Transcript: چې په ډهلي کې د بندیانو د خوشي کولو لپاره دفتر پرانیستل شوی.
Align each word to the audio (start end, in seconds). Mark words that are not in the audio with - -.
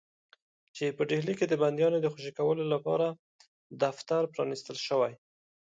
چې 0.75 0.85
په 0.97 1.03
ډهلي 1.09 1.33
کې 1.39 1.45
د 1.49 1.53
بندیانو 1.61 1.97
د 2.01 2.05
خوشي 2.13 2.31
کولو 2.39 2.63
لپاره 2.73 3.07
دفتر 3.83 4.21
پرانیستل 4.33 4.77
شوی. 4.87 5.13